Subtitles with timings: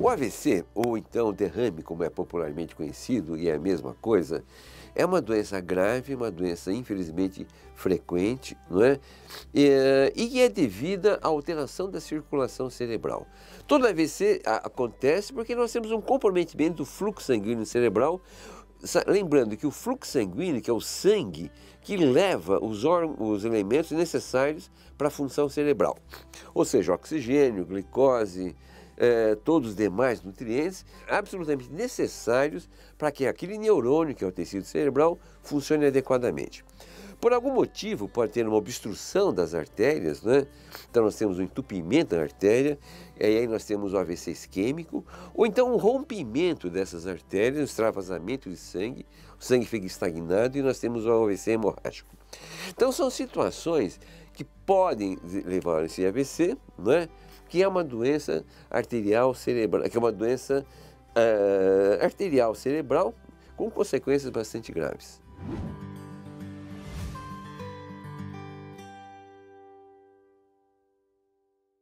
[0.00, 4.44] O AVC, ou então derrame, como é popularmente conhecido, e é a mesma coisa,
[4.94, 9.00] é uma doença grave, uma doença infelizmente frequente, não é?
[9.52, 13.26] E, e é devida à alteração da circulação cerebral.
[13.66, 18.20] Todo AVC acontece porque nós temos um comprometimento do fluxo sanguíneo cerebral,
[19.04, 21.50] lembrando que o fluxo sanguíneo, que é o sangue
[21.82, 22.84] que leva os,
[23.18, 25.98] os elementos necessários para a função cerebral,
[26.54, 28.54] ou seja, oxigênio, glicose,
[28.98, 34.64] eh, todos os demais nutrientes absolutamente necessários para que aquele neurônio, que é o tecido
[34.64, 36.64] cerebral, funcione adequadamente.
[37.20, 40.46] Por algum motivo, pode ter uma obstrução das artérias, né?
[40.88, 42.78] então nós temos um entupimento da artéria,
[43.18, 45.04] e aí nós temos o AVC isquêmico,
[45.34, 49.04] ou então um rompimento dessas artérias, um extravasamento de sangue,
[49.38, 52.14] o sangue fica estagnado e nós temos o AVC hemorrágico.
[52.68, 53.98] Então são situações
[54.32, 57.08] que podem levar a esse AVC, não é?
[57.48, 60.64] que é uma doença arterial cerebral, que é uma doença
[61.16, 63.12] uh, arterial cerebral
[63.56, 65.20] com consequências bastante graves.